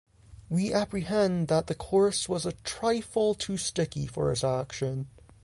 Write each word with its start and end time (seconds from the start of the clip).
We 0.49 0.73
apprehend 0.73 1.47
that 1.49 1.67
the 1.67 1.75
course 1.75 2.27
was 2.27 2.47
a 2.47 2.53
trifle 2.63 3.35
too 3.35 3.55
sticky 3.57 4.07
for 4.07 4.31
his 4.31 4.43
action. 4.43 5.09